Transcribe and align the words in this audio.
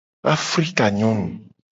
Afrikanyonu! 0.33 1.29